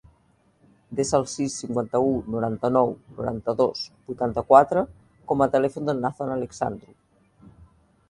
[0.99, 2.07] Desa el sis, cinquanta-u,
[2.37, 4.87] noranta-nou, noranta-dos, vuitanta-quatre
[5.33, 7.03] com a telèfon del Nathan Alexandru.